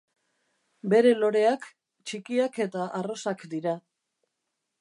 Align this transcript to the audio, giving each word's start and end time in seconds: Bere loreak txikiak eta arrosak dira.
Bere 0.93 1.11
loreak 1.19 1.69
txikiak 2.11 2.59
eta 2.67 2.89
arrosak 3.01 3.49
dira. 3.55 3.79